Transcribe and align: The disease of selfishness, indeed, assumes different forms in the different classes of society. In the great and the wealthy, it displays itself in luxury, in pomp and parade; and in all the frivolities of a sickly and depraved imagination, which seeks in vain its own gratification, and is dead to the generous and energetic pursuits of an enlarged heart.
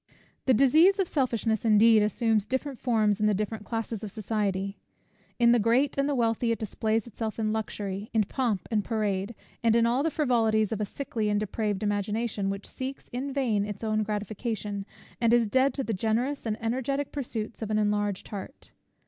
The 0.47 0.53
disease 0.55 0.97
of 0.97 1.07
selfishness, 1.07 1.63
indeed, 1.63 2.01
assumes 2.01 2.43
different 2.43 2.79
forms 2.79 3.19
in 3.19 3.27
the 3.27 3.35
different 3.35 3.65
classes 3.65 4.03
of 4.03 4.09
society. 4.09 4.79
In 5.37 5.51
the 5.51 5.59
great 5.59 5.95
and 5.95 6.09
the 6.09 6.15
wealthy, 6.15 6.51
it 6.51 6.57
displays 6.57 7.05
itself 7.05 7.37
in 7.37 7.53
luxury, 7.53 8.09
in 8.11 8.23
pomp 8.23 8.67
and 8.71 8.83
parade; 8.83 9.35
and 9.63 9.75
in 9.75 9.85
all 9.85 10.01
the 10.01 10.09
frivolities 10.09 10.71
of 10.71 10.81
a 10.81 10.85
sickly 10.85 11.29
and 11.29 11.39
depraved 11.39 11.83
imagination, 11.83 12.49
which 12.49 12.65
seeks 12.67 13.09
in 13.09 13.31
vain 13.31 13.63
its 13.63 13.83
own 13.83 14.01
gratification, 14.01 14.87
and 15.21 15.33
is 15.33 15.47
dead 15.47 15.71
to 15.75 15.83
the 15.83 15.93
generous 15.93 16.47
and 16.47 16.59
energetic 16.63 17.11
pursuits 17.11 17.61
of 17.61 17.69
an 17.69 17.77
enlarged 17.77 18.29
heart. 18.29 18.71